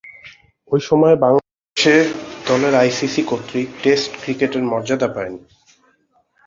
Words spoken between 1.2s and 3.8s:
বাংলাদেশ দলের আইসিসি কর্তৃক